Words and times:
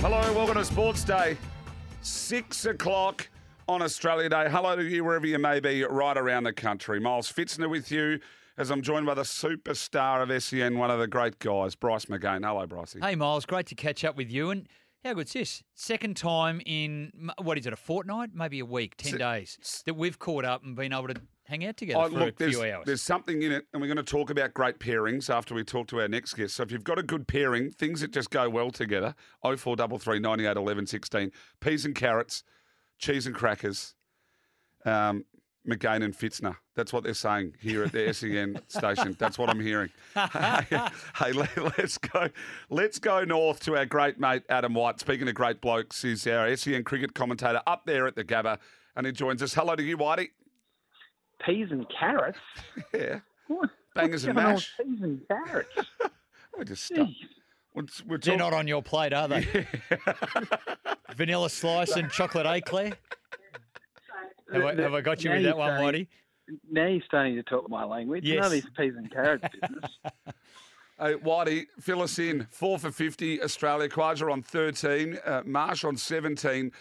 Hello, 0.00 0.20
welcome 0.32 0.54
to 0.54 0.64
Sports 0.64 1.02
Day. 1.02 1.36
Six 2.02 2.66
o'clock 2.66 3.28
on 3.66 3.82
Australia 3.82 4.28
Day. 4.28 4.48
Hello 4.48 4.76
to 4.76 4.84
you 4.84 5.02
wherever 5.02 5.26
you 5.26 5.40
may 5.40 5.58
be 5.58 5.82
right 5.82 6.16
around 6.16 6.44
the 6.44 6.52
country. 6.52 7.00
Miles 7.00 7.30
Fitzner 7.32 7.68
with 7.68 7.90
you 7.90 8.20
as 8.56 8.70
I'm 8.70 8.80
joined 8.80 9.06
by 9.06 9.14
the 9.14 9.22
superstar 9.22 10.22
of 10.22 10.40
SEN, 10.40 10.78
one 10.78 10.92
of 10.92 11.00
the 11.00 11.08
great 11.08 11.40
guys, 11.40 11.74
Bryce 11.74 12.04
McGain. 12.04 12.46
Hello, 12.46 12.64
Brycey. 12.64 13.02
Hey, 13.02 13.16
Miles, 13.16 13.44
great 13.44 13.66
to 13.66 13.74
catch 13.74 14.04
up 14.04 14.16
with 14.16 14.30
you. 14.30 14.50
And 14.50 14.68
how 15.04 15.14
good's 15.14 15.32
this? 15.32 15.62
Second 15.74 16.16
time 16.16 16.60
in, 16.66 17.12
what 17.40 17.56
is 17.58 17.66
it, 17.66 17.72
a 17.72 17.76
fortnight? 17.76 18.30
Maybe 18.34 18.58
a 18.60 18.64
week, 18.66 18.96
10 18.96 19.12
Se- 19.12 19.18
days 19.18 19.82
that 19.86 19.94
we've 19.94 20.18
caught 20.18 20.44
up 20.44 20.64
and 20.64 20.74
been 20.76 20.92
able 20.92 21.08
to 21.08 21.20
hang 21.44 21.64
out 21.64 21.76
together 21.76 22.00
Oh, 22.00 22.08
for 22.08 22.18
look, 22.18 22.40
a 22.40 22.50
few 22.50 22.62
hours. 22.62 22.84
there's 22.84 23.00
something 23.02 23.40
in 23.42 23.52
it, 23.52 23.64
and 23.72 23.80
we're 23.80 23.86
going 23.88 23.96
to 23.96 24.02
talk 24.02 24.28
about 24.30 24.52
great 24.54 24.78
pairings 24.80 25.32
after 25.34 25.54
we 25.54 25.64
talk 25.64 25.86
to 25.88 26.00
our 26.00 26.08
next 26.08 26.34
guest. 26.34 26.54
So 26.56 26.62
if 26.62 26.70
you've 26.72 26.84
got 26.84 26.98
a 26.98 27.02
good 27.02 27.26
pairing, 27.26 27.70
things 27.70 28.00
that 28.02 28.10
just 28.10 28.30
go 28.30 28.48
well 28.50 28.70
together, 28.70 29.14
0433 29.42 30.18
98 30.20 30.56
11 30.56 30.86
16, 30.86 31.32
peas 31.60 31.84
and 31.84 31.94
carrots, 31.94 32.42
cheese 32.98 33.26
and 33.26 33.34
crackers, 33.34 33.94
um, 34.84 35.24
McGain 35.66 36.02
and 36.04 36.14
Fitzner. 36.16 36.56
That's 36.76 36.92
what 36.92 37.04
they're 37.04 37.14
saying 37.14 37.54
here 37.60 37.84
at 37.84 37.92
the 37.92 38.12
SEN 38.14 38.60
station. 38.68 39.16
That's 39.18 39.38
what 39.38 39.48
I'm 39.50 39.60
hearing. 39.60 39.90
hey, 40.14 41.32
let, 41.34 41.78
us 41.78 41.98
go. 41.98 42.28
Let's 42.70 42.98
go 42.98 43.24
north 43.24 43.60
to 43.64 43.76
our 43.76 43.86
great 43.86 44.18
mate 44.20 44.42
Adam 44.48 44.74
White. 44.74 45.00
Speaking 45.00 45.28
of 45.28 45.34
great 45.34 45.60
blokes, 45.60 46.02
he's 46.02 46.26
our 46.26 46.54
SEN 46.56 46.84
cricket 46.84 47.14
commentator 47.14 47.60
up 47.66 47.84
there 47.86 48.06
at 48.06 48.16
the 48.16 48.24
Gabba, 48.24 48.58
and 48.96 49.06
he 49.06 49.12
joins 49.12 49.42
us. 49.42 49.54
Hello 49.54 49.74
to 49.76 49.82
you, 49.82 49.96
Whitey. 49.98 50.28
peas 51.44 51.68
and 51.70 51.86
carrots. 51.98 52.38
Yeah. 52.94 53.20
What? 53.48 53.70
Bangers 53.94 54.26
What's 54.26 54.38
and 54.38 54.48
mash. 54.48 54.74
Peas 54.80 55.00
and 55.02 55.20
carrots. 55.28 55.74
We're 56.56 56.64
just 56.64 56.84
stuck. 56.84 57.06
Jeez. 57.08 57.14
We're, 57.74 57.84
we're 58.06 58.18
They're 58.18 58.36
talk- 58.36 58.52
not 58.52 58.54
on 58.54 58.66
your 58.68 58.82
plate, 58.82 59.12
are 59.12 59.28
they? 59.28 59.66
Vanilla 61.14 61.48
slice 61.50 61.96
and 61.96 62.10
chocolate 62.10 62.46
eclair? 62.46 62.92
Have 64.52 64.64
I, 64.64 64.74
have 64.74 64.94
I 64.94 65.00
got 65.00 65.22
you 65.24 65.30
Now 65.30 65.36
with 65.36 65.44
that 65.44 65.56
one, 65.56 65.76
saying- 65.78 65.92
Whitey? 65.92 66.06
Now 66.70 66.86
you're 66.86 67.02
starting 67.04 67.34
to 67.36 67.42
talk 67.42 67.68
my 67.68 67.84
language. 67.84 68.24
None 68.24 68.34
Yes. 68.34 68.46
of 68.46 68.52
this 68.52 68.64
peas 68.76 68.94
and 68.96 69.10
carrots 69.12 69.44
business. 69.60 69.90
Hey, 70.98 71.14
Whitey, 71.14 71.66
fill 71.80 72.00
us 72.02 72.18
in. 72.18 72.46
Four 72.50 72.78
for 72.78 72.90
50, 72.90 73.42
Australia. 73.42 73.88
Khawaja 73.88 74.32
on 74.32 74.42
13, 74.42 75.18
uh, 75.24 75.42
Marsh 75.44 75.84
on 75.84 75.96
17. 75.96 76.72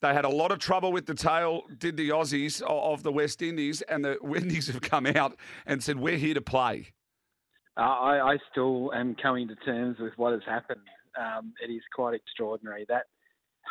They 0.00 0.14
had 0.14 0.24
a 0.24 0.28
lot 0.28 0.52
of 0.52 0.60
trouble 0.60 0.92
with 0.92 1.06
the 1.06 1.14
tail, 1.14 1.62
did 1.78 1.96
the 1.96 2.10
Aussies 2.10 2.62
of 2.62 3.02
the 3.02 3.10
West 3.10 3.42
Indies, 3.42 3.82
and 3.82 4.04
the 4.04 4.16
Windies 4.22 4.68
have 4.68 4.80
come 4.80 5.06
out 5.06 5.36
and 5.66 5.82
said, 5.82 5.98
We're 5.98 6.18
here 6.18 6.34
to 6.34 6.40
play. 6.40 6.92
Uh, 7.76 7.80
I, 7.80 8.32
I 8.34 8.38
still 8.52 8.92
am 8.94 9.16
coming 9.20 9.48
to 9.48 9.56
terms 9.56 9.98
with 9.98 10.12
what 10.16 10.32
has 10.32 10.42
happened. 10.46 10.80
Um, 11.18 11.52
it 11.66 11.70
is 11.72 11.82
quite 11.94 12.14
extraordinary. 12.14 12.86
That 12.88 13.06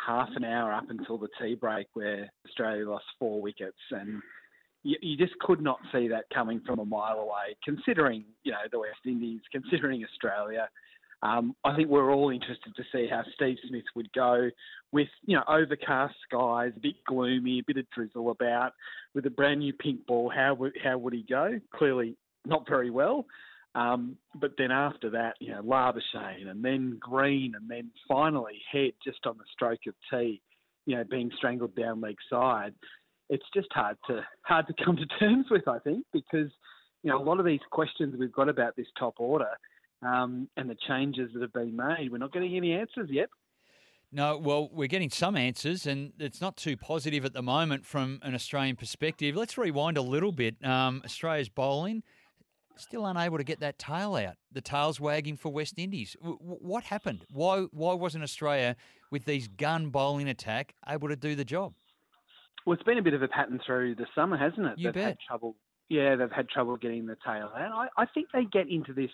half 0.06 0.28
an 0.36 0.44
hour 0.44 0.72
up 0.72 0.90
until 0.90 1.16
the 1.16 1.28
tea 1.40 1.54
break 1.54 1.86
where 1.94 2.30
Australia 2.56 2.88
lost 2.88 3.04
four 3.18 3.40
wickets 3.40 3.76
and 3.90 4.22
you, 4.82 4.96
you 5.02 5.16
just 5.16 5.38
could 5.40 5.60
not 5.60 5.78
see 5.92 6.08
that 6.08 6.24
coming 6.32 6.60
from 6.64 6.78
a 6.78 6.84
mile 6.84 7.18
away, 7.18 7.56
considering, 7.64 8.24
you 8.44 8.52
know, 8.52 8.58
the 8.70 8.78
West 8.78 9.00
Indies, 9.04 9.40
considering 9.52 10.04
Australia. 10.04 10.68
Um, 11.22 11.56
I 11.64 11.74
think 11.74 11.88
we're 11.88 12.12
all 12.12 12.30
interested 12.30 12.74
to 12.76 12.82
see 12.92 13.08
how 13.10 13.22
Steve 13.34 13.56
Smith 13.68 13.84
would 13.94 14.12
go 14.12 14.50
with, 14.92 15.08
you 15.24 15.36
know, 15.36 15.42
overcast 15.48 16.14
skies, 16.28 16.72
a 16.76 16.80
bit 16.80 16.94
gloomy, 17.06 17.58
a 17.58 17.64
bit 17.66 17.78
of 17.78 17.90
drizzle 17.90 18.30
about, 18.30 18.72
with 19.14 19.26
a 19.26 19.30
brand 19.30 19.60
new 19.60 19.72
pink 19.72 20.06
ball. 20.06 20.30
How 20.34 20.54
would, 20.54 20.72
how 20.82 20.98
would 20.98 21.14
he 21.14 21.24
go? 21.28 21.58
Clearly 21.74 22.16
not 22.44 22.68
very 22.68 22.90
well. 22.90 23.26
Um, 23.74 24.16
but 24.40 24.52
then 24.56 24.70
after 24.70 25.10
that, 25.10 25.34
you 25.40 25.50
know, 25.50 25.62
Labuschagne 25.62 26.48
and 26.48 26.64
then 26.64 26.98
Green 27.00 27.54
and 27.54 27.68
then 27.68 27.90
finally 28.08 28.60
Head 28.70 28.92
just 29.04 29.26
on 29.26 29.36
the 29.36 29.44
stroke 29.52 29.80
of 29.86 29.94
tea, 30.10 30.40
you 30.86 30.96
know, 30.96 31.04
being 31.04 31.30
strangled 31.36 31.74
down 31.74 32.00
leg 32.00 32.16
side. 32.30 32.74
It's 33.28 33.44
just 33.52 33.68
hard 33.72 33.96
to 34.06 34.24
hard 34.42 34.66
to 34.68 34.84
come 34.84 34.96
to 34.96 35.06
terms 35.18 35.46
with, 35.50 35.68
I 35.68 35.78
think, 35.80 36.06
because 36.12 36.50
you 37.02 37.10
know 37.10 37.20
a 37.20 37.24
lot 37.24 37.38
of 37.38 37.46
these 37.46 37.60
questions 37.70 38.14
we've 38.18 38.32
got 38.32 38.48
about 38.48 38.76
this 38.76 38.86
top 38.98 39.14
order 39.18 39.50
um, 40.02 40.48
and 40.56 40.70
the 40.70 40.76
changes 40.88 41.30
that 41.34 41.42
have 41.42 41.52
been 41.52 41.76
made, 41.76 42.10
we're 42.10 42.18
not 42.18 42.32
getting 42.32 42.56
any 42.56 42.72
answers 42.72 43.08
yet. 43.10 43.28
No, 44.12 44.38
well, 44.38 44.70
we're 44.72 44.86
getting 44.86 45.10
some 45.10 45.36
answers, 45.36 45.84
and 45.84 46.12
it's 46.20 46.40
not 46.40 46.56
too 46.56 46.76
positive 46.76 47.24
at 47.24 47.32
the 47.32 47.42
moment 47.42 47.84
from 47.84 48.20
an 48.22 48.34
Australian 48.34 48.76
perspective. 48.76 49.34
Let's 49.34 49.58
rewind 49.58 49.98
a 49.98 50.02
little 50.02 50.30
bit. 50.30 50.64
Um, 50.64 51.02
Australia's 51.04 51.48
bowling 51.48 52.04
still 52.78 53.06
unable 53.06 53.38
to 53.38 53.44
get 53.44 53.60
that 53.60 53.78
tail 53.78 54.14
out. 54.16 54.36
The 54.52 54.60
tail's 54.60 55.00
wagging 55.00 55.36
for 55.36 55.50
West 55.50 55.74
Indies. 55.78 56.16
W- 56.20 56.38
what 56.38 56.84
happened? 56.84 57.24
Why 57.32 57.62
why 57.72 57.94
wasn't 57.94 58.24
Australia 58.24 58.76
with 59.10 59.24
these 59.24 59.48
gun 59.48 59.90
bowling 59.90 60.28
attack 60.28 60.74
able 60.88 61.08
to 61.08 61.16
do 61.16 61.34
the 61.34 61.44
job? 61.44 61.74
Well, 62.64 62.74
it's 62.74 62.82
been 62.82 62.98
a 62.98 63.02
bit 63.02 63.14
of 63.14 63.22
a 63.22 63.28
pattern 63.28 63.60
through 63.64 63.94
the 63.94 64.06
summer, 64.14 64.36
hasn't 64.36 64.66
it? 64.66 64.78
You 64.78 64.90
they've 64.92 65.02
had 65.02 65.10
bet. 65.10 65.18
trouble. 65.26 65.56
Yeah, 65.88 66.16
they've 66.16 66.32
had 66.32 66.48
trouble 66.48 66.76
getting 66.76 67.06
the 67.06 67.16
tail 67.24 67.50
out. 67.56 67.88
I, 67.96 68.02
I 68.02 68.06
think 68.12 68.26
they 68.32 68.44
get 68.44 68.68
into 68.68 68.92
this 68.92 69.10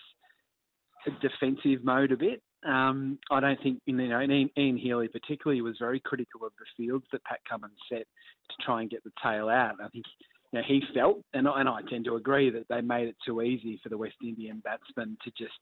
defensive 1.21 1.85
mode 1.85 2.13
a 2.13 2.17
bit. 2.17 2.43
Um, 2.67 3.19
I 3.31 3.41
don't 3.41 3.61
think 3.63 3.81
you 3.87 3.95
know 3.95 4.21
Ian, 4.21 4.49
Ian 4.57 4.77
Healy 4.77 5.09
particularly 5.09 5.61
was 5.63 5.77
very 5.79 6.01
critical 6.01 6.47
of 6.47 6.53
the 6.59 6.65
fields 6.77 7.05
that 7.13 7.25
Pat 7.25 7.41
Cummins 7.49 7.75
set 7.89 8.07
to 8.07 8.65
try 8.65 8.81
and 8.83 8.91
get 8.91 9.03
the 9.05 9.11
tail 9.23 9.49
out. 9.49 9.75
I 9.83 9.89
think 9.89 10.05
you 10.53 10.59
know, 10.61 10.65
he 10.67 10.83
felt, 10.95 11.23
and, 11.35 11.49
I- 11.49 11.61
and 11.61 11.69
I 11.69 11.81
tend 11.91 12.05
to 12.05 12.15
agree, 12.17 12.51
that 12.51 12.67
they 12.69 12.81
made 12.83 13.09
it 13.09 13.17
too 13.27 13.43
easy 13.43 13.81
for 13.83 13.89
the 13.89 13.99
West 13.99 14.17
Indian 14.23 14.61
batsmen 14.65 15.17
to 15.25 15.31
just 15.37 15.55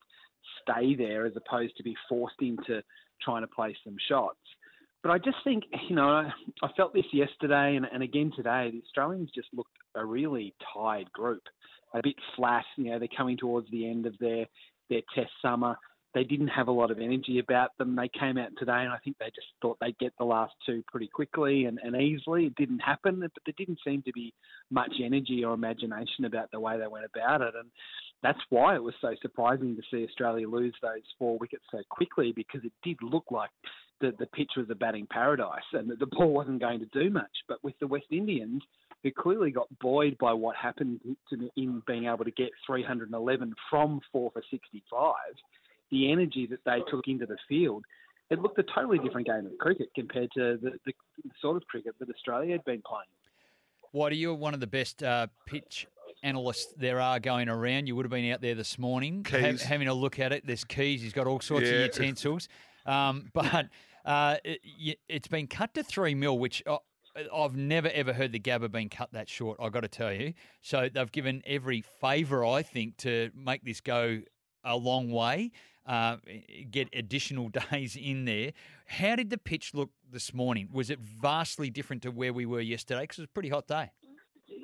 stay 0.63 0.95
there 0.95 1.27
as 1.27 1.33
opposed 1.37 1.77
to 1.77 1.83
be 1.83 1.95
forced 2.09 2.41
into 2.41 2.83
trying 3.23 3.43
to 3.43 3.49
play 3.49 3.77
some 3.85 3.97
shots. 4.09 4.39
But 5.03 5.13
I 5.13 5.19
just 5.19 5.39
think, 5.45 5.65
you 5.89 5.97
know, 5.97 6.09
I, 6.09 6.69
felt 6.77 6.93
this 6.93 7.07
yesterday 7.13 7.77
and, 7.77 7.87
and 7.91 8.03
again 8.03 8.33
today. 8.37 8.71
The 8.71 8.83
Australians 8.87 9.31
just 9.35 9.49
looked 9.55 9.71
a 9.95 10.05
really 10.05 10.55
tired 10.75 11.11
group, 11.13 11.43
a 11.95 12.01
bit 12.03 12.17
flat. 12.37 12.65
You 12.77 12.91
know, 12.91 12.99
they're 12.99 13.09
coming 13.17 13.39
towards 13.39 13.71
the 13.71 13.89
end 13.89 14.07
of 14.07 14.15
their 14.19 14.47
their 14.91 15.01
Test 15.15 15.31
summer. 15.41 15.77
They 16.13 16.25
didn't 16.25 16.49
have 16.49 16.67
a 16.67 16.73
lot 16.73 16.91
of 16.91 16.99
energy 16.99 17.39
about 17.39 17.71
them. 17.79 17.95
They 17.95 18.09
came 18.09 18.37
out 18.37 18.51
today, 18.59 18.81
and 18.81 18.89
I 18.89 18.99
think 19.05 19.17
they 19.19 19.27
just 19.27 19.47
thought 19.63 19.79
they'd 19.81 19.99
get 19.99 20.13
the 20.19 20.25
last 20.25 20.53
two 20.67 20.83
pretty 20.89 21.07
quickly 21.07 21.67
and, 21.67 21.79
and 21.85 21.95
easily. 21.95 22.47
It 22.47 22.57
didn't 22.57 22.81
happen, 22.81 23.21
but 23.21 23.31
there 23.47 23.55
didn't 23.57 23.79
seem 23.87 24.03
to 24.03 24.13
be 24.13 24.35
much 24.73 24.91
energy 25.01 25.45
or 25.45 25.55
imagination 25.55 26.25
about 26.25 26.51
the 26.51 26.59
way 26.59 26.79
they 26.79 26.89
went 26.89 27.05
about 27.05 27.43
it. 27.43 27.55
And 27.55 27.71
that's 28.23 28.41
why 28.51 28.75
it 28.75 28.83
was 28.83 28.95
so 29.01 29.15
surprising 29.23 29.77
to 29.77 29.83
see 29.91 30.05
Australia 30.05 30.49
lose 30.49 30.75
those 30.83 31.03
four 31.19 31.39
wickets 31.39 31.65
so 31.71 31.79
quickly 31.89 32.33
because 32.33 32.61
it 32.65 32.73
did 32.83 32.99
look 33.03 33.25
like 33.31 33.51
the, 34.01 34.13
the 34.19 34.27
pitch 34.27 34.53
was 34.57 34.67
a 34.71 34.75
batting 34.75 35.07
paradise 35.11 35.63
and 35.73 35.91
that 35.91 35.99
the 35.99 36.07
ball 36.07 36.33
wasn't 36.33 36.61
going 36.61 36.81
to 36.81 36.87
do 36.87 37.11
much. 37.11 37.31
But 37.49 37.63
with 37.63 37.75
the 37.81 37.87
West 37.87 38.07
Indians, 38.11 38.63
who 39.03 39.11
clearly 39.11 39.51
got 39.51 39.67
buoyed 39.81 40.19
by 40.19 40.33
what 40.33 40.57
happened 40.57 41.01
to, 41.31 41.51
in 41.57 41.83
being 41.87 42.07
able 42.07 42.25
to 42.25 42.31
get 42.31 42.51
311 42.67 43.55
from 43.71 44.01
four 44.13 44.31
for 44.33 44.43
65, 44.51 45.15
the 45.91 46.13
energy 46.13 46.47
that 46.51 46.61
they 46.65 46.79
took 46.91 47.09
into 47.09 47.27
the 47.27 47.39
field, 47.49 47.85
it 48.31 48.41
looked 48.41 48.59
a 48.59 48.65
totally 48.75 48.99
different 48.99 49.27
game 49.27 49.47
of 49.47 49.57
cricket 49.59 49.89
compared 49.95 50.31
to 50.33 50.59
the, 50.63 50.73
the 50.85 50.93
sort 51.41 51.57
of 51.57 51.67
cricket 51.67 51.95
that 51.99 52.09
Australia 52.11 52.53
had 52.53 52.65
been 52.65 52.83
playing. 52.87 53.09
Whitey, 53.95 54.21
you're 54.21 54.35
one 54.35 54.55
of 54.55 54.61
the 54.61 54.69
best 54.69 55.03
uh, 55.03 55.27
pitch 55.47 55.87
analysts 56.23 56.73
there 56.77 57.01
are 57.01 57.19
going 57.21 57.49
around. 57.49 57.87
You 57.87 57.97
would 57.97 58.05
have 58.05 58.11
been 58.11 58.31
out 58.33 58.41
there 58.41 58.55
this 58.55 58.79
morning 58.79 59.25
ha- 59.29 59.57
having 59.65 59.89
a 59.89 59.95
look 59.95 60.19
at 60.19 60.33
it. 60.33 60.47
There's 60.47 60.65
keys. 60.65 61.03
He's 61.03 61.13
got 61.13 61.27
all 61.27 61.41
sorts 61.41 61.67
Yeah. 61.69 61.77
of 61.77 61.81
utensils. 61.97 62.49
Um, 62.87 63.31
but 63.33 63.67
uh, 64.05 64.37
it, 64.45 64.99
it's 65.09 65.29
been 65.29 65.47
cut 65.47 65.75
to 65.75 65.83
three 65.83 66.15
mil, 66.15 66.39
which 66.39 66.63
uh, 66.67 66.79
I've 67.35 67.57
never 67.57 67.89
ever 67.89 68.13
heard 68.13 68.33
the 68.33 68.41
Gabba 68.41 68.71
being 68.71 68.89
cut 68.89 69.13
that 69.13 69.29
short. 69.29 69.59
I 69.61 69.69
got 69.69 69.81
to 69.81 69.89
tell 69.89 70.13
you. 70.13 70.35
So 70.63 70.89
they've 70.93 71.11
given 71.13 71.43
every 71.47 71.83
favour, 72.01 72.45
I 72.45 72.63
think, 72.63 72.97
to 72.99 73.31
make 73.35 73.65
this 73.65 73.81
go 73.81 74.21
a 74.65 74.77
long 74.77 75.11
way. 75.11 75.53
Uh, 75.87 76.19
get 76.71 76.89
additional 76.93 77.49
days 77.73 77.97
in 77.97 78.25
there. 78.27 78.53
How 78.87 79.17
did 79.17 79.31
the 79.31 79.39
pitch 79.39 79.73
look 79.75 79.91
this 80.13 80.33
morning? 80.33 80.69
Was 80.73 80.91
it 80.91 81.01
vastly 81.01 81.69
different 81.71 82.03
to 82.03 82.11
where 82.11 82.33
we 82.33 82.47
were 82.47 82.61
yesterday? 82.61 83.01
Because 83.01 83.19
it 83.19 83.23
was 83.23 83.27
a 83.29 83.33
pretty 83.33 83.49
hot 83.49 83.67
day. 83.67 83.91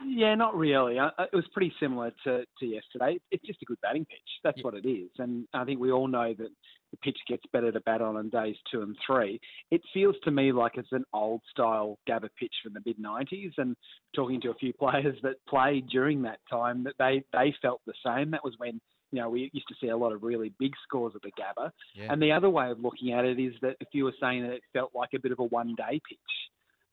Yeah, 0.09 0.35
not 0.37 0.55
really. 0.57 0.99
Uh, 0.99 1.11
it 1.19 1.35
was 1.35 1.45
pretty 1.53 1.73
similar 1.81 2.13
to, 2.25 2.45
to 2.61 2.67
yesterday. 2.67 3.19
It's 3.31 3.45
just 3.45 3.61
a 3.63 3.65
good 3.65 3.81
batting 3.83 4.05
pitch. 4.05 4.19
That's 4.45 4.59
Yeah. 4.59 4.63
what 4.65 4.75
it 4.75 4.87
is. 4.89 5.11
And 5.19 5.47
I 5.53 5.65
think 5.65 5.81
we 5.81 5.91
all 5.91 6.07
know 6.07 6.33
that 6.33 6.49
the 6.93 6.97
pitch 7.03 7.19
gets 7.29 7.43
better 7.53 7.73
to 7.73 7.81
bat 7.81 8.01
on 8.01 8.17
on 8.17 8.29
days 8.29 8.57
two 8.71 8.83
and 8.83 8.97
three. 9.05 9.41
It 9.71 9.81
feels 9.93 10.15
to 10.25 10.31
me 10.31 10.53
like 10.53 10.77
it's 10.77 10.93
an 10.93 11.05
old 11.13 11.41
style 11.51 11.99
Gabba 12.09 12.29
pitch 12.39 12.55
from 12.63 12.75
the 12.75 12.81
mid 12.87 12.99
90s. 12.99 13.53
And 13.59 13.77
talking 14.15 14.41
to 14.43 14.51
a 14.51 14.55
few 14.55 14.73
players 14.79 15.17
that 15.23 15.37
played 15.49 15.89
during 15.89 16.23
that 16.23 16.39
time, 16.49 16.85
that 16.85 16.95
they, 16.99 17.25
they 17.33 17.55
felt 17.61 17.81
the 17.87 17.95
same. 18.05 18.31
That 18.31 18.45
was 18.45 18.55
when, 18.59 18.81
you 19.11 19.21
know, 19.21 19.29
we 19.29 19.51
used 19.53 19.69
to 19.69 19.75
see 19.81 19.89
a 19.89 19.97
lot 19.97 20.13
of 20.13 20.23
really 20.23 20.53
big 20.61 20.73
scores 20.85 21.15
at 21.17 21.23
the 21.23 21.33
Gabba. 21.33 21.71
Yeah. 21.95 22.13
And 22.13 22.23
the 22.23 22.33
other 22.33 22.51
way 22.51 22.71
of 22.71 22.79
looking 22.81 23.13
at 23.13 23.25
it 23.25 23.41
is 23.41 23.55
that 23.63 23.77
if 23.81 23.89
you 23.93 24.05
were 24.05 24.15
saying 24.21 24.43
that 24.43 24.53
it 24.53 24.63
felt 24.73 24.93
like 24.95 25.11
a 25.15 25.19
bit 25.21 25.33
of 25.33 25.41
a 25.41 25.45
one 25.45 25.75
day 25.77 26.01
pitch, 26.09 26.19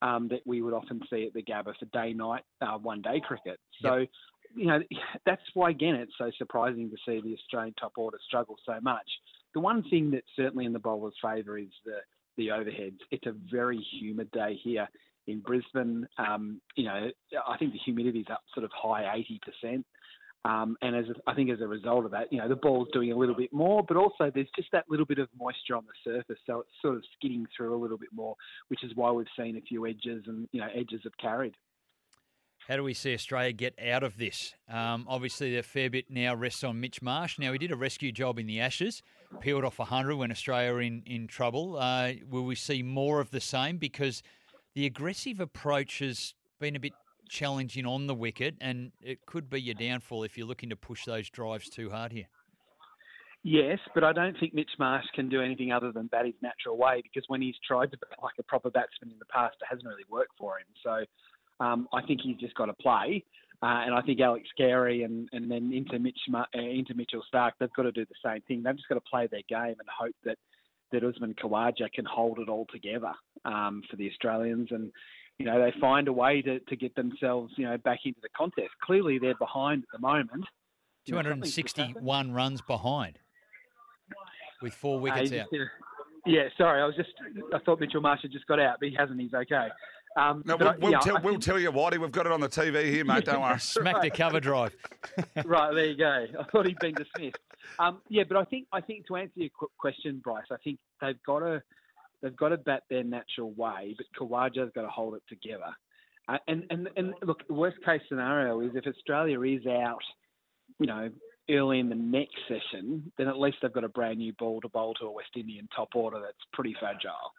um, 0.04 0.28
that 0.28 0.40
we 0.44 0.60
would 0.60 0.74
often 0.74 1.00
see 1.08 1.24
at 1.26 1.32
the 1.32 1.42
Gabba 1.42 1.74
for 1.78 1.86
day 1.92 2.12
night 2.12 2.42
uh, 2.60 2.76
one 2.76 3.00
day 3.00 3.22
cricket. 3.26 3.58
So, 3.80 4.04
you 4.54 4.66
know, 4.66 4.80
that's 5.26 5.42
why 5.54 5.70
again 5.70 5.94
it's 5.94 6.12
so 6.18 6.30
surprising 6.36 6.90
to 6.90 6.96
see 7.06 7.20
the 7.20 7.34
Australian 7.34 7.74
top 7.80 7.92
order 7.96 8.18
struggle 8.26 8.56
so 8.66 8.78
much. 8.82 9.08
The 9.54 9.60
one 9.60 9.82
thing 9.88 10.10
that's 10.10 10.26
certainly 10.36 10.66
in 10.66 10.72
the 10.72 10.78
bowler's 10.78 11.14
favour 11.22 11.58
is 11.58 11.70
the 11.84 11.98
the 12.36 12.48
overheads. 12.48 12.98
It's 13.10 13.26
a 13.26 13.34
very 13.50 13.78
humid 13.98 14.30
day 14.32 14.58
here 14.62 14.88
in 15.26 15.40
Brisbane. 15.40 16.06
Um, 16.18 16.60
you 16.76 16.84
know, 16.84 17.08
I 17.48 17.56
think 17.56 17.72
the 17.72 17.78
humidity's 17.78 18.26
up 18.30 18.42
sort 18.52 18.64
of 18.64 18.70
high 18.74 19.14
eighty 19.16 19.40
percent. 19.42 19.86
Um, 20.44 20.76
and 20.82 20.94
as 20.94 21.06
I 21.26 21.34
think 21.34 21.50
as 21.50 21.60
a 21.62 21.66
result 21.66 22.04
of 22.04 22.10
that, 22.10 22.30
you 22.30 22.38
know, 22.38 22.48
the 22.48 22.56
ball's 22.56 22.88
doing 22.92 23.12
a 23.12 23.16
little 23.16 23.34
bit 23.34 23.52
more, 23.52 23.82
but 23.82 23.96
also 23.96 24.30
there's 24.34 24.48
just 24.54 24.68
that 24.72 24.84
little 24.90 25.06
bit 25.06 25.18
of 25.18 25.28
moisture 25.38 25.74
on 25.74 25.84
the 25.86 26.10
surface, 26.10 26.38
so 26.46 26.60
it's 26.60 26.70
sort 26.82 26.96
of 26.96 27.02
skidding 27.16 27.46
through 27.56 27.74
a 27.74 27.80
little 27.80 27.96
bit 27.96 28.10
more, 28.12 28.36
which 28.68 28.84
is 28.84 28.92
why 28.94 29.10
we've 29.10 29.26
seen 29.38 29.56
a 29.56 29.62
few 29.62 29.86
edges 29.86 30.24
and 30.26 30.46
you 30.52 30.60
know 30.60 30.68
edges 30.74 31.00
have 31.04 31.16
carried. 31.18 31.54
How 32.68 32.76
do 32.76 32.82
we 32.82 32.94
see 32.94 33.12
Australia 33.12 33.52
get 33.52 33.78
out 33.78 34.02
of 34.02 34.16
this? 34.16 34.54
Um, 34.70 35.06
obviously, 35.08 35.56
a 35.56 35.62
fair 35.62 35.90
bit 35.90 36.06
now 36.10 36.34
rests 36.34 36.64
on 36.64 36.80
Mitch 36.80 37.02
Marsh. 37.02 37.38
Now, 37.38 37.52
he 37.52 37.58
did 37.58 37.70
a 37.70 37.76
rescue 37.76 38.10
job 38.10 38.38
in 38.38 38.46
the 38.46 38.58
Ashes, 38.58 39.02
peeled 39.40 39.64
off 39.64 39.78
100 39.78 40.16
when 40.16 40.30
Australia 40.30 40.72
were 40.72 40.80
in, 40.80 41.02
in 41.04 41.26
trouble. 41.26 41.76
Uh, 41.76 42.12
will 42.26 42.44
we 42.44 42.54
see 42.54 42.82
more 42.82 43.20
of 43.20 43.30
the 43.32 43.40
same? 43.40 43.76
Because 43.76 44.22
the 44.74 44.86
aggressive 44.86 45.40
approach 45.40 45.98
has 45.98 46.32
been 46.58 46.74
a 46.74 46.80
bit 46.80 46.94
challenging 47.28 47.86
on 47.86 48.06
the 48.06 48.14
wicket, 48.14 48.56
and 48.60 48.92
it 49.02 49.26
could 49.26 49.50
be 49.50 49.60
your 49.60 49.74
downfall 49.74 50.22
if 50.22 50.36
you're 50.36 50.46
looking 50.46 50.70
to 50.70 50.76
push 50.76 51.04
those 51.04 51.28
drives 51.30 51.68
too 51.68 51.90
hard 51.90 52.12
here. 52.12 52.26
Yes, 53.42 53.78
but 53.94 54.02
I 54.02 54.12
don't 54.14 54.38
think 54.40 54.54
Mitch 54.54 54.70
Marsh 54.78 55.04
can 55.14 55.28
do 55.28 55.42
anything 55.42 55.70
other 55.70 55.92
than 55.92 56.06
bat 56.06 56.24
his 56.24 56.34
natural 56.40 56.78
way 56.78 57.02
because 57.02 57.24
when 57.28 57.42
he's 57.42 57.56
tried 57.66 57.90
to 57.92 57.98
bat 57.98 58.18
like 58.22 58.32
a 58.38 58.42
proper 58.42 58.70
batsman 58.70 59.12
in 59.12 59.18
the 59.18 59.26
past, 59.26 59.56
it 59.60 59.66
hasn't 59.68 59.86
really 59.86 60.04
worked 60.10 60.32
for 60.38 60.58
him. 60.58 60.66
So 60.82 61.04
um, 61.62 61.86
I 61.92 62.00
think 62.06 62.20
he's 62.22 62.38
just 62.38 62.54
got 62.54 62.66
to 62.66 62.72
play. 62.72 63.22
Uh, 63.62 63.84
and 63.84 63.94
I 63.94 64.00
think 64.00 64.20
Alex 64.20 64.48
Carey 64.56 65.02
and, 65.02 65.28
and 65.32 65.50
then 65.50 65.72
into, 65.74 65.98
Mitch, 65.98 66.18
uh, 66.34 66.44
into 66.54 66.94
Mitchell 66.94 67.22
Starc, 67.32 67.52
they've 67.60 67.72
got 67.76 67.82
to 67.82 67.92
do 67.92 68.06
the 68.06 68.14
same 68.24 68.40
thing. 68.48 68.62
They've 68.62 68.76
just 68.76 68.88
got 68.88 68.96
to 68.96 69.00
play 69.02 69.28
their 69.30 69.42
game 69.48 69.76
and 69.78 69.88
hope 69.94 70.16
that, 70.24 70.38
that 70.92 71.04
Usman 71.04 71.34
Khawaja 71.34 71.92
can 71.92 72.06
hold 72.06 72.38
it 72.38 72.48
all 72.48 72.66
together 72.72 73.12
um, 73.44 73.82
for 73.90 73.96
the 73.96 74.08
Australians. 74.08 74.68
And, 74.70 74.90
you 75.38 75.46
know, 75.46 75.60
they 75.60 75.72
find 75.80 76.08
a 76.08 76.12
way 76.12 76.42
to, 76.42 76.60
to 76.60 76.76
get 76.76 76.94
themselves, 76.94 77.52
you 77.56 77.64
know, 77.66 77.76
back 77.78 78.00
into 78.04 78.20
the 78.22 78.28
contest. 78.36 78.70
Clearly 78.82 79.18
they're 79.18 79.34
behind 79.36 79.82
at 79.82 79.88
the 79.92 80.06
moment. 80.06 80.44
You 81.06 81.14
know, 81.14 81.22
something's 81.22 81.54
just 81.54 81.76
happened. 81.76 81.94
261 81.96 82.32
runs 82.32 82.60
behind 82.62 83.18
with 84.62 84.74
four 84.74 84.98
Uh, 84.98 85.02
wickets 85.02 85.30
he 85.30 85.38
out. 85.38 85.42
just 85.42 85.52
did 85.52 85.60
yeah, 86.26 86.44
sorry, 86.56 86.80
I 86.80 86.86
was 86.86 86.96
just, 86.96 87.10
I 87.54 87.58
thought 87.58 87.80
Mitchell 87.80 88.00
Marsh 88.00 88.22
had 88.22 88.32
just 88.32 88.46
got 88.46 88.58
out, 88.58 88.76
but 88.80 88.88
he 88.88 88.94
hasn't, 88.94 89.20
he's 89.20 89.34
okay. 89.34 89.68
Um, 90.16 90.42
No, 90.46 90.56
we'll, 90.56 90.68
I- 90.70 90.76
we'll, 90.78 90.92
yeah, 90.92 90.98
tell, 91.00 91.18
I 91.18 91.20
we'll 91.20 91.34
think- 91.34 91.44
tell 91.44 91.58
you, 91.58 91.70
Whitey. 91.70 91.98
We've 91.98 92.10
got 92.10 92.24
it 92.24 92.32
on 92.32 92.40
the 92.40 92.48
TV 92.48 92.84
here, 92.86 93.04
mate. 93.04 93.26
Don't 93.26 93.42
worry. 93.42 93.58
Smacked 93.60 94.02
a 94.06 94.08
cover 94.08 94.40
drive. 94.40 94.74
right 95.44 95.74
there 95.74 95.84
you 95.84 95.96
go. 95.98 96.26
I 96.40 96.44
thought 96.50 96.64
he'd 96.64 96.78
been 96.78 96.94
dismissed. 96.94 97.36
Um, 97.78 98.00
yeah, 98.08 98.22
but 98.26 98.38
I 98.38 98.44
think 98.44 98.68
I 98.72 98.80
think 98.80 99.06
to 99.08 99.16
answer 99.16 99.32
your 99.34 99.50
qu- 99.50 99.68
question, 99.76 100.22
Bryce, 100.24 100.46
I 100.50 100.56
think 100.64 100.78
they've 101.02 101.22
got 101.26 101.40
to 101.40 101.62
they've 102.24 102.36
got 102.36 102.48
to 102.48 102.56
bat 102.56 102.84
their 102.88 103.04
natural 103.04 103.52
way, 103.52 103.94
but 103.96 104.06
Khawaja's 104.18 104.70
got 104.74 104.82
to 104.82 104.88
hold 104.88 105.14
it 105.14 105.22
together. 105.28 105.72
Uh, 106.26 106.38
and 106.48 106.64
and 106.70 106.88
and 106.96 107.14
look, 107.22 107.42
worst 107.50 107.76
case 107.84 108.00
scenario 108.08 108.60
is 108.60 108.70
if 108.74 108.86
Australia 108.86 109.40
is 109.42 109.66
out, 109.66 110.00
you 110.80 110.86
know, 110.86 111.10
early 111.50 111.78
in 111.78 111.90
the 111.90 111.94
next 111.94 112.36
session, 112.48 113.12
then 113.18 113.28
at 113.28 113.38
least 113.38 113.58
they've 113.60 113.72
got 113.72 113.84
a 113.84 113.88
brand 113.90 114.18
new 114.18 114.32
ball 114.38 114.60
to 114.62 114.68
bowl 114.70 114.94
to 114.94 115.04
a 115.04 115.12
West 115.12 115.28
Indian 115.36 115.68
top 115.76 115.90
order 115.94 116.18
that's 116.18 116.38
pretty 116.54 116.74
fragile. 116.80 117.32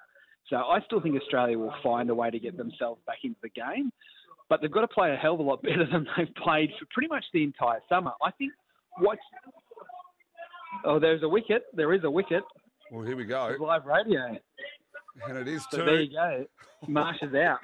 So 0.49 0.57
I 0.57 0.79
still 0.85 1.01
think 1.01 1.19
Australia 1.19 1.57
will 1.57 1.73
find 1.81 2.11
a 2.11 2.15
way 2.15 2.29
to 2.29 2.37
get 2.37 2.55
themselves 2.55 3.01
back 3.07 3.17
into 3.23 3.39
the 3.41 3.49
game, 3.49 3.91
but 4.47 4.61
they've 4.61 4.71
got 4.71 4.81
to 4.81 4.87
play 4.87 5.11
a 5.11 5.15
hell 5.15 5.33
of 5.33 5.39
a 5.39 5.43
lot 5.43 5.63
better 5.63 5.87
than 5.91 6.05
they've 6.15 6.35
played 6.35 6.69
for 6.79 6.85
pretty 6.93 7.07
much 7.07 7.25
the 7.33 7.43
entire 7.43 7.79
summer. 7.89 8.11
I 8.23 8.29
think 8.31 8.53
what 8.99 9.17
oh, 10.85 10.99
there's 10.99 11.23
a 11.23 11.29
wicket. 11.29 11.63
There 11.73 11.91
is 11.91 12.03
a 12.03 12.11
wicket. 12.11 12.43
Well, 12.91 13.03
here 13.03 13.17
we 13.17 13.25
go. 13.25 13.47
It's 13.47 13.59
live 13.59 13.85
radio. 13.85 14.37
And 15.27 15.37
it 15.37 15.47
is 15.47 15.65
So 15.71 15.77
there 15.85 16.01
you 16.01 16.11
go. 16.11 16.45
Marsh 16.87 17.17
is 17.21 17.33
out. 17.33 17.59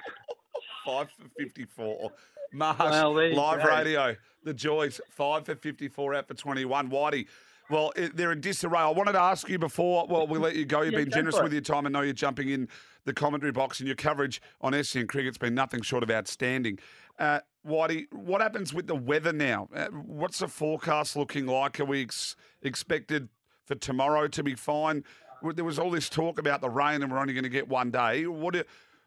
five 0.86 1.08
for 1.10 1.28
54. 1.38 2.10
Marsh, 2.52 2.78
Well, 2.78 3.14
live 3.14 3.62
go. 3.62 3.68
radio. 3.68 4.16
The 4.44 4.54
Joys, 4.54 5.00
five 5.10 5.46
for 5.46 5.54
54, 5.54 6.14
out 6.14 6.28
for 6.28 6.34
21. 6.34 6.90
Whitey, 6.90 7.26
well, 7.70 7.92
they're 8.14 8.32
in 8.32 8.40
disarray. 8.40 8.80
I 8.80 8.88
wanted 8.90 9.12
to 9.12 9.20
ask 9.20 9.48
you 9.48 9.58
before, 9.58 10.06
well, 10.08 10.26
we 10.26 10.38
let 10.38 10.56
you 10.56 10.64
go. 10.64 10.82
You've 10.82 10.92
Yeah, 10.94 11.00
been 11.00 11.10
generous 11.10 11.40
with 11.40 11.52
your 11.52 11.62
time. 11.62 11.86
I 11.86 11.90
know 11.90 12.00
you're 12.02 12.12
jumping 12.12 12.48
in 12.48 12.68
the 13.04 13.12
commentary 13.14 13.52
box 13.52 13.78
and 13.80 13.86
your 13.86 13.96
coverage 13.96 14.42
on 14.60 14.72
SEN 14.82 15.06
Cricket's 15.06 15.38
been 15.38 15.54
nothing 15.54 15.82
short 15.82 16.02
of 16.02 16.10
outstanding. 16.10 16.78
Uh, 17.18 17.40
Whitey, 17.66 18.06
what 18.12 18.40
happens 18.40 18.74
with 18.74 18.88
the 18.88 18.94
weather 18.96 19.32
now? 19.32 19.68
Uh, 19.74 19.86
what's 19.88 20.40
the 20.40 20.48
forecast 20.48 21.16
looking 21.16 21.46
like? 21.46 21.78
Are 21.78 21.84
we 21.84 22.02
ex- 22.02 22.34
expected 22.62 23.28
for 23.64 23.76
tomorrow 23.76 24.26
to 24.28 24.42
be 24.42 24.54
fine? 24.56 25.04
Well, 25.42 25.52
There 25.54 25.64
was 25.64 25.78
all 25.78 25.90
this 25.90 26.08
talk 26.08 26.38
about 26.38 26.60
the 26.60 26.70
rain 26.70 27.02
and 27.02 27.10
we're 27.10 27.18
only 27.18 27.34
going 27.34 27.44
to 27.44 27.50
get 27.50 27.68
one 27.68 27.90
day. 27.90 28.26
What 28.26 28.54
do, 28.54 28.62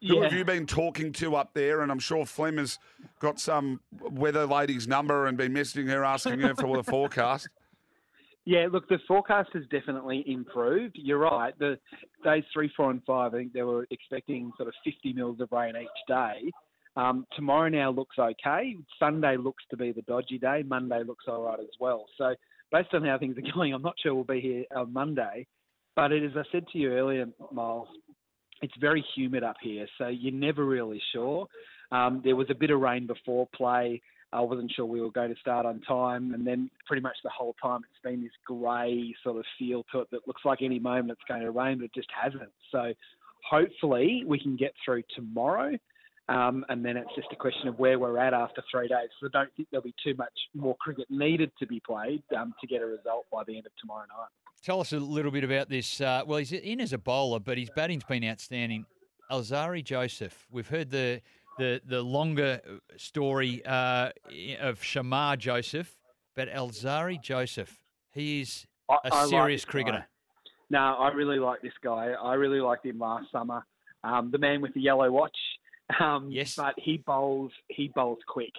who 0.06 0.22
have 0.22 0.32
you 0.32 0.44
been 0.44 0.66
talking 0.66 1.12
to 1.14 1.36
up 1.36 1.54
there? 1.54 1.80
And 1.80 1.90
I'm 1.90 1.98
sure 1.98 2.26
Flem 2.26 2.58
has 2.58 2.78
got 3.18 3.40
some 3.40 3.80
weather 4.00 4.46
lady's 4.46 4.86
number 4.86 5.26
and 5.26 5.36
been 5.38 5.52
messaging 5.52 5.88
her 5.88 6.04
asking 6.04 6.40
her 6.40 6.54
for 6.54 6.76
the 6.76 6.84
forecast. 6.84 7.48
Yeah, 8.48 8.68
look, 8.70 8.88
the 8.88 8.98
forecast 9.08 9.50
has 9.54 9.64
definitely 9.72 10.22
improved. 10.24 10.94
You're 10.94 11.18
right. 11.18 11.52
The 11.58 11.80
days 12.22 12.44
three, 12.52 12.70
four, 12.76 12.92
and 12.92 13.02
five, 13.04 13.34
I 13.34 13.38
think 13.38 13.52
they 13.52 13.64
were 13.64 13.88
expecting 13.90 14.52
sort 14.56 14.68
of 14.68 14.74
50 14.84 15.14
mils 15.14 15.40
of 15.40 15.50
rain 15.50 15.74
each 15.74 15.88
day. 16.06 16.52
Um, 16.96 17.26
tomorrow 17.34 17.68
now 17.68 17.90
looks 17.90 18.16
okay. 18.16 18.76
Sunday 19.00 19.36
looks 19.36 19.64
to 19.70 19.76
be 19.76 19.90
the 19.90 20.02
dodgy 20.02 20.38
day. 20.38 20.62
Monday 20.64 21.02
looks 21.02 21.24
all 21.26 21.42
right 21.42 21.58
as 21.58 21.66
well. 21.80 22.06
So, 22.16 22.36
based 22.70 22.94
on 22.94 23.04
how 23.04 23.18
things 23.18 23.36
are 23.36 23.52
going, 23.54 23.74
I'm 23.74 23.82
not 23.82 23.96
sure 24.00 24.14
we'll 24.14 24.22
be 24.22 24.40
here 24.40 24.64
on 24.76 24.92
Monday. 24.92 25.48
But 25.96 26.12
it, 26.12 26.22
as 26.22 26.36
I 26.36 26.42
said 26.52 26.66
to 26.72 26.78
you 26.78 26.92
earlier, 26.92 27.26
Miles, 27.50 27.88
it's 28.62 28.74
very 28.78 29.04
humid 29.14 29.42
up 29.42 29.56
here, 29.62 29.86
so 29.98 30.08
you're 30.08 30.32
never 30.32 30.64
really 30.64 31.02
sure. 31.12 31.46
Um, 31.90 32.20
there 32.22 32.36
was 32.36 32.48
a 32.50 32.54
bit 32.54 32.70
of 32.70 32.80
rain 32.80 33.06
before 33.06 33.48
play. 33.54 34.02
I 34.32 34.40
wasn't 34.40 34.72
sure 34.74 34.84
we 34.84 35.00
were 35.00 35.10
going 35.10 35.32
to 35.32 35.40
start 35.40 35.64
on 35.64 35.80
time, 35.80 36.34
and 36.34 36.46
then 36.46 36.70
pretty 36.86 37.02
much 37.02 37.16
the 37.22 37.30
whole 37.30 37.54
time 37.62 37.80
it's 37.84 38.02
been 38.02 38.22
this 38.22 38.32
grey 38.44 39.14
sort 39.22 39.38
of 39.38 39.44
feel 39.58 39.84
to 39.92 40.00
it 40.00 40.08
that 40.10 40.26
looks 40.26 40.42
like 40.44 40.60
any 40.62 40.78
moment 40.78 41.12
it's 41.12 41.28
going 41.28 41.42
to 41.42 41.50
rain, 41.50 41.78
but 41.78 41.84
it 41.84 41.94
just 41.94 42.08
hasn't. 42.10 42.52
So 42.70 42.92
hopefully 43.48 44.24
we 44.26 44.38
can 44.38 44.56
get 44.56 44.72
through 44.84 45.02
tomorrow, 45.14 45.78
um, 46.28 46.64
and 46.68 46.84
then 46.84 46.96
it's 46.96 47.14
just 47.14 47.28
a 47.32 47.36
question 47.36 47.68
of 47.68 47.78
where 47.78 47.98
we're 47.98 48.18
at 48.18 48.34
after 48.34 48.62
three 48.70 48.88
days. 48.88 49.08
So 49.20 49.28
I 49.28 49.30
don't 49.32 49.50
think 49.56 49.68
there'll 49.70 49.84
be 49.84 49.94
too 50.02 50.14
much 50.16 50.32
more 50.54 50.76
cricket 50.76 51.06
needed 51.08 51.52
to 51.60 51.66
be 51.66 51.80
played 51.80 52.22
um, 52.36 52.52
to 52.60 52.66
get 52.66 52.82
a 52.82 52.86
result 52.86 53.26
by 53.32 53.44
the 53.46 53.56
end 53.56 53.66
of 53.66 53.72
tomorrow 53.80 54.06
night. 54.08 54.45
Tell 54.62 54.80
us 54.80 54.92
a 54.92 54.98
little 54.98 55.30
bit 55.30 55.44
about 55.44 55.68
this. 55.68 56.00
Uh, 56.00 56.22
well, 56.26 56.38
he's 56.38 56.52
in 56.52 56.80
as 56.80 56.92
a 56.92 56.98
bowler, 56.98 57.38
but 57.38 57.56
his 57.58 57.70
batting's 57.76 58.04
been 58.04 58.24
outstanding. 58.24 58.84
Alzari 59.30 59.82
Joseph. 59.84 60.46
We've 60.50 60.68
heard 60.68 60.90
the 60.90 61.20
the 61.58 61.80
the 61.86 62.02
longer 62.02 62.60
story 62.96 63.64
uh, 63.64 64.10
of 64.60 64.80
Shamar 64.80 65.38
Joseph, 65.38 65.92
but 66.34 66.48
Alzari 66.48 67.20
Joseph, 67.22 67.76
he 68.12 68.40
is 68.42 68.66
a 68.90 68.96
I 69.12 69.26
serious 69.26 69.64
guy. 69.64 69.70
cricketer. 69.70 70.06
No, 70.68 70.78
I 70.80 71.08
really 71.12 71.38
like 71.38 71.62
this 71.62 71.72
guy. 71.82 72.12
I 72.20 72.34
really 72.34 72.60
liked 72.60 72.84
him 72.84 72.98
last 72.98 73.30
summer. 73.30 73.64
Um, 74.02 74.30
the 74.32 74.38
man 74.38 74.60
with 74.60 74.74
the 74.74 74.80
yellow 74.80 75.10
watch. 75.10 75.36
Um, 76.00 76.28
Yes. 76.30 76.56
But 76.56 76.74
he 76.76 76.96
bowls. 77.06 77.52
He 77.68 77.92
bowls 77.94 78.18
quick. 78.26 78.50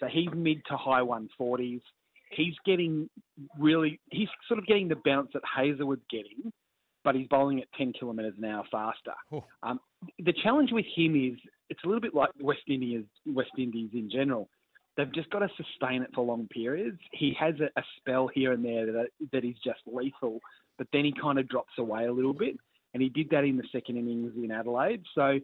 So 0.00 0.06
he's 0.06 0.28
mid 0.34 0.64
to 0.66 0.76
high 0.76 1.00
140s. 1.02 1.80
He's 2.34 2.54
getting 2.64 3.08
really. 3.58 4.00
He's 4.10 4.28
sort 4.48 4.58
of 4.58 4.66
getting 4.66 4.88
the 4.88 4.96
bounce 5.04 5.30
that 5.34 5.42
Hazlewood's 5.44 6.02
getting, 6.10 6.52
but 7.04 7.14
he's 7.14 7.26
bowling 7.28 7.60
at 7.60 7.68
10 7.76 7.92
kilometres 7.98 8.34
an 8.38 8.44
hour 8.44 8.64
faster. 8.70 9.14
Oh. 9.32 9.44
Um, 9.62 9.80
the 10.18 10.32
challenge 10.42 10.70
with 10.72 10.86
him 10.94 11.16
is 11.16 11.38
it's 11.70 11.82
a 11.84 11.86
little 11.86 12.00
bit 12.00 12.14
like 12.14 12.30
West 12.40 12.62
Indies. 12.68 13.04
West 13.26 13.52
Indies 13.58 13.90
in 13.94 14.10
general. 14.10 14.48
They've 14.96 15.12
just 15.12 15.30
got 15.30 15.38
to 15.38 15.48
sustain 15.56 16.02
it 16.02 16.10
for 16.14 16.22
long 16.22 16.46
periods. 16.48 16.98
He 17.12 17.34
has 17.40 17.54
a, 17.60 17.80
a 17.80 17.82
spell 17.96 18.28
here 18.28 18.52
and 18.52 18.64
there 18.64 18.86
that 18.86 19.06
that 19.32 19.44
is 19.44 19.54
just 19.64 19.80
lethal, 19.86 20.40
but 20.76 20.86
then 20.92 21.04
he 21.04 21.14
kind 21.20 21.38
of 21.38 21.48
drops 21.48 21.72
away 21.78 22.04
a 22.04 22.12
little 22.12 22.34
bit, 22.34 22.56
and 22.92 23.02
he 23.02 23.08
did 23.08 23.30
that 23.30 23.44
in 23.44 23.56
the 23.56 23.64
second 23.72 23.96
innings 23.96 24.32
in 24.36 24.50
Adelaide. 24.50 25.02
So, 25.14 25.30
you 25.30 25.40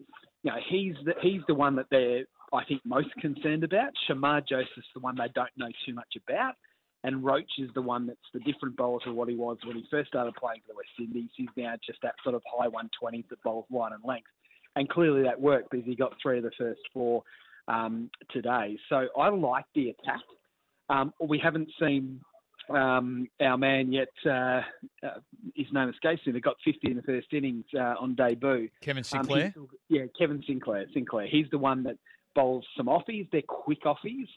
know, 0.51 0.57
he's 0.69 0.93
the, 1.03 1.13
he's 1.21 1.41
the 1.47 1.55
one 1.55 1.75
that 1.77 1.87
they're 1.89 2.25
I 2.53 2.63
think, 2.65 2.81
most 2.85 3.09
concerned 3.19 3.63
about. 3.63 3.91
Shamar 4.07 4.47
Joseph's 4.47 4.87
the 4.93 4.99
one 4.99 5.15
they 5.15 5.27
don't 5.35 5.49
know 5.57 5.69
too 5.85 5.93
much 5.93 6.15
about. 6.27 6.53
And 7.03 7.23
Roach 7.23 7.51
is 7.57 7.69
the 7.75 7.81
one 7.81 8.07
that's 8.07 8.19
the 8.33 8.39
different 8.41 8.75
bowler 8.75 8.99
to 9.05 9.13
what 9.13 9.29
he 9.29 9.35
was 9.35 9.57
when 9.65 9.77
he 9.77 9.85
first 9.89 10.09
started 10.09 10.33
playing 10.35 10.61
for 10.67 10.73
the 10.73 10.77
West 10.77 10.89
Indies. 10.99 11.29
He's 11.35 11.47
now 11.55 11.75
just 11.85 11.99
that 12.01 12.15
sort 12.23 12.35
of 12.35 12.41
high 12.45 12.67
120s 12.67 13.27
that 13.29 13.41
bowls 13.43 13.65
wide 13.69 13.93
and 13.93 14.03
length. 14.03 14.27
And 14.75 14.89
clearly 14.89 15.23
that 15.23 15.39
worked 15.39 15.71
because 15.71 15.85
he 15.85 15.95
got 15.95 16.13
three 16.21 16.37
of 16.37 16.43
the 16.43 16.51
first 16.57 16.81
four 16.93 17.23
um, 17.67 18.09
today. 18.31 18.77
So 18.89 19.07
I 19.17 19.29
like 19.29 19.65
the 19.75 19.89
attack. 19.89 20.21
Um, 20.89 21.13
we 21.21 21.39
haven't 21.39 21.69
seen 21.79 22.19
um, 22.69 23.27
our 23.39 23.57
man 23.57 23.93
yet. 23.93 24.09
Uh, 24.25 24.61
uh, 25.01 25.19
his 25.55 25.67
name 25.71 25.89
escapes 25.89 26.25
me. 26.25 26.33
They 26.33 26.39
got 26.39 26.55
50 26.65 26.91
in 26.91 26.97
the 26.97 27.03
first 27.03 27.27
innings 27.31 27.65
uh, 27.75 27.95
on 27.99 28.15
debut. 28.15 28.69
Kevin 28.81 28.99
Um, 29.01 29.03
Sinclair. 29.03 29.51
still- 29.51 29.69
yeah, 29.87 30.03
Kevin 30.17 30.43
Sinclair. 30.45 30.85
Sinclair. 30.93 31.27
He's 31.27 31.47
the 31.51 31.57
one 31.57 31.83
that 31.83 31.97
bowls 32.35 32.65
some 32.75 32.87
offies. 32.87 33.27
They're 33.31 33.41
quick 33.41 33.83
offies. 33.85 34.27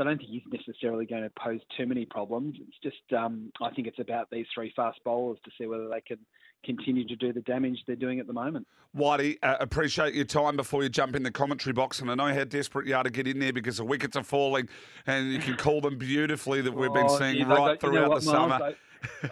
So 0.00 0.06
I 0.06 0.08
don't 0.08 0.18
think 0.18 0.30
he's 0.30 0.42
necessarily 0.50 1.04
going 1.04 1.24
to 1.24 1.30
pose 1.38 1.60
too 1.76 1.86
many 1.86 2.06
problems. 2.06 2.56
It's 2.58 2.78
just, 2.82 3.12
um, 3.20 3.52
I 3.60 3.68
think 3.70 3.86
it's 3.86 3.98
about 3.98 4.30
these 4.30 4.46
three 4.54 4.72
fast 4.74 4.98
bowlers 5.04 5.36
to 5.44 5.50
see 5.58 5.66
whether 5.66 5.88
they 5.88 6.00
can 6.00 6.16
continue 6.64 7.06
to 7.06 7.16
do 7.16 7.34
the 7.34 7.42
damage 7.42 7.76
they're 7.86 7.96
doing 7.96 8.18
at 8.18 8.26
the 8.26 8.32
moment. 8.32 8.66
Whitey, 8.96 9.36
uh, 9.42 9.56
appreciate 9.60 10.14
your 10.14 10.24
time 10.24 10.56
before 10.56 10.82
you 10.82 10.88
jump 10.88 11.16
in 11.16 11.22
the 11.22 11.30
commentary 11.30 11.74
box. 11.74 12.00
And 12.00 12.10
I 12.10 12.14
know 12.14 12.32
how 12.32 12.44
desperate 12.44 12.86
you 12.86 12.96
are 12.96 13.02
to 13.02 13.10
get 13.10 13.28
in 13.28 13.40
there 13.40 13.52
because 13.52 13.76
the 13.76 13.84
wickets 13.84 14.16
are 14.16 14.22
falling 14.22 14.70
and 15.06 15.30
you 15.32 15.38
can 15.38 15.56
call 15.56 15.82
them 15.82 15.98
beautifully 15.98 16.62
that 16.62 16.72
we've 16.72 16.92
been 16.94 17.04
Oh, 17.06 17.18
seeing 17.18 17.44
I 17.44 17.54
right 17.54 17.78
got- 17.80 17.92
you 17.92 18.00
know 18.00 18.08
throughout 18.08 18.10
what, 18.10 18.24
the 18.24 18.32
Miles? 18.32 18.50
summer. 18.52 18.74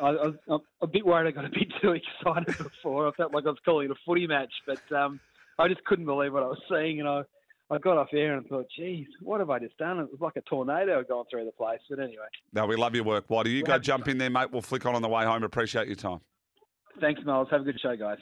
I, 0.02 0.06
I, 0.06 0.08
I 0.10 0.26
was 0.26 0.34
I'm 0.50 0.60
a 0.82 0.87
bit 0.87 1.06
worried 1.06 1.28
I 1.28 1.30
got 1.30 1.46
a 1.46 1.48
bit 1.50 1.68
too 1.80 1.92
excited 1.92 2.58
before. 2.62 3.08
I 3.08 3.12
felt 3.12 3.32
like 3.32 3.46
I 3.46 3.50
was 3.50 3.58
calling 3.64 3.87
it 3.87 3.90
a 3.90 3.94
footy 4.04 4.26
match, 4.26 4.52
but 4.66 4.92
um, 4.94 5.18
I 5.58 5.66
just 5.68 5.82
couldn't 5.84 6.04
believe 6.04 6.34
what 6.34 6.42
I 6.42 6.46
was 6.46 6.60
seeing. 6.70 7.00
And 7.00 7.08
I, 7.08 7.22
I 7.70 7.78
got 7.78 7.98
off 7.98 8.08
air 8.12 8.37
and 8.37 8.46
thought, 8.46 8.66
geez, 8.75 9.06
what 9.20 9.40
have 9.40 9.50
I 9.50 9.58
just 9.58 9.76
done? 9.76 9.98
It 9.98 10.10
was 10.10 10.20
like 10.20 10.37
a 10.37 10.40
tornado 10.42 11.04
going 11.06 11.26
through 11.30 11.44
the 11.44 11.52
place. 11.52 11.80
But 11.90 11.98
anyway, 11.98 12.25
No, 12.52 12.66
we 12.66 12.76
love 12.76 12.94
your 12.94 13.04
work, 13.04 13.28
Whitey. 13.28 13.48
You 13.50 13.62
We'll 13.66 13.76
go 13.76 13.78
jump 13.78 14.08
in 14.08 14.16
there, 14.16 14.30
mate. 14.30 14.50
We'll 14.50 14.62
flick 14.62 14.87
on 14.87 14.94
on 14.94 15.02
the 15.02 15.08
way 15.08 15.25
home. 15.25 15.42
Appreciate 15.42 15.87
your 15.87 15.96
time. 15.96 16.20
thanks, 17.00 17.20
Miles. 17.25 17.48
Have 17.50 17.62
a 17.62 17.64
good 17.64 17.78
show, 17.80 17.94
guys. 17.96 18.18